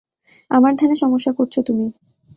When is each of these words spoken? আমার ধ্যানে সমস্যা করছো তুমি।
আমার 0.51 0.73
ধ্যানে 0.75 0.95
সমস্যা 0.95 1.31
করছো 1.33 1.59
তুমি। 1.61 1.85